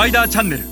[0.00, 0.64] パイダーチャンネル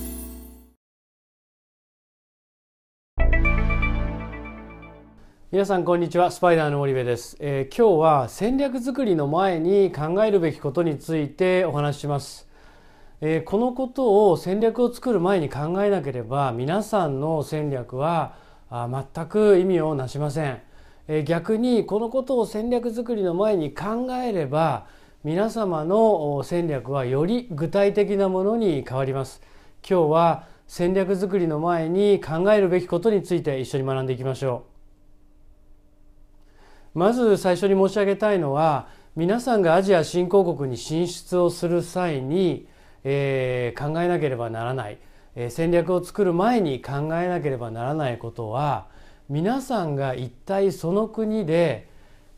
[5.52, 6.30] 皆さんこんにちは。
[6.30, 12.48] スパイダーの森部です、えー今日は戦略作りの前に考えるべきことについてお話しします、
[13.20, 18.34] えーこのことを戦略を作る前に考えなければ皆さんの戦略は
[18.70, 20.62] あ全く意味をなしません、
[21.06, 24.86] えー逆にこのことを戦略作りの前に考えれば
[25.24, 29.42] 皆様の戦略はより具体的なものに変わります。
[29.82, 34.64] 今日は戦略作りの前に考えるべきことについて一緒に学んでいきましょ
[36.94, 36.98] う。
[37.00, 38.86] まず最初に申し上げたいのは
[39.16, 42.68] 皆さんがアジア新興国に進出をする際に、
[43.02, 44.98] えー考えなければならない、
[45.34, 48.86] えー戦略を作る前に考えなければならないことは
[49.28, 51.88] 皆さんが一体その国で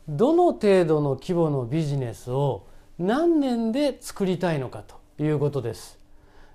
[0.09, 5.99] どの程度の規模のビジネスを何年で作りたいのかということです。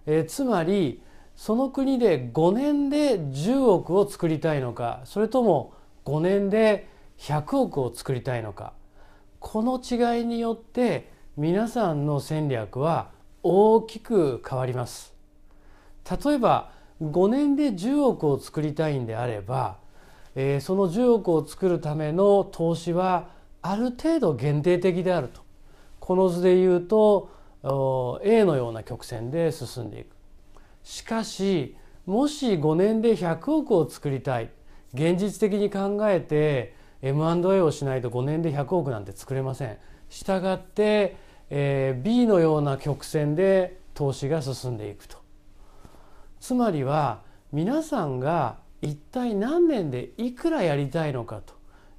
[0.06, 1.02] えーつまり
[1.36, 5.74] その国で5年で10億を作りたいのかそれとも
[6.06, 6.88] 5年で
[7.18, 8.72] 100億を作りたいのか
[9.38, 13.10] この違いによって皆さんの戦略は
[13.42, 15.14] 大きく変わります
[16.24, 16.72] 例えば
[17.02, 19.76] 5年で10億を作りたいんであれば、
[20.34, 23.28] えーその10億を作るための投資は
[23.60, 25.42] ある程度限定的であると
[26.06, 27.30] この図で言うと
[27.64, 30.14] お A のような曲線で進んでいく。
[30.84, 31.76] しかし
[32.06, 34.50] もし5年で100億を作りたい。
[34.94, 39.78] 現実的に考えて M&A をしないと5年で100億なんて作れません。
[40.08, 41.16] したがって、
[41.50, 45.16] えー B のような曲線で投資が進んでいくと。
[46.38, 51.54] つまりは皆さんが一体何年でいくらやりたいのかと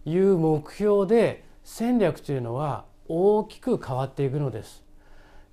[0.10, 4.84] いう目標で戦略というのは大きく変わっていくのです。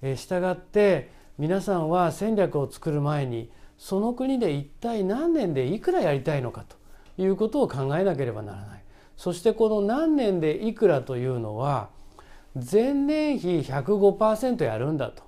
[0.02, 6.77] えーしたがって皆さんは戦略を作る前にその国で一体何年でいくらやりたいのかと
[7.20, 8.84] いうことを考えなければならない
[9.17, 11.89] そしてこの何年でいくらというのは
[12.55, 15.24] 前年比105%やるんだと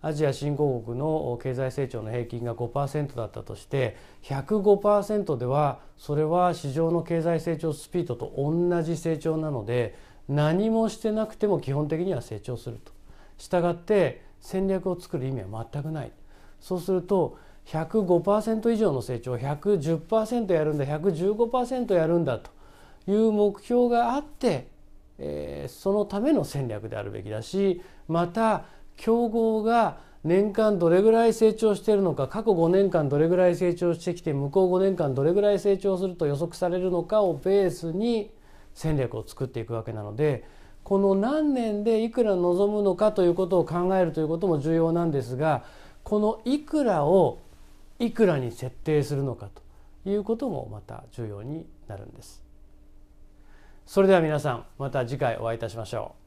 [0.00, 9.96] アジア新興国の経済成長の平均が5%だったとして105%ではそれは市場の経済成長スピードと同じ成長なので
[10.28, 12.94] 何もしてなくても基本的には成長すると。
[13.38, 16.12] したがって戦略を作る意味は全くない
[16.60, 22.50] そうすると105%以上の成長110%やるんだ115%やるんだと
[23.10, 24.68] いう目標があって、
[25.18, 28.64] えーそのための戦略であるべきだしまた
[28.96, 38.30] 競合が年間どれぐらい成長しているのか過去5年間どれぐらい成長してきて向こう5年間どれぐらい成長すると予測されるのかをベースに
[38.74, 40.44] 戦略を作っていくわけなので
[40.82, 45.64] この何年でいくら望むのかということを考えるということも重要なんですが
[46.02, 47.38] このいくらを
[47.98, 49.48] いくらに設定するのか
[50.04, 52.42] ということもまた重要になるんです。
[53.86, 56.23] それでは皆さんまた次回お会いいたしましょう。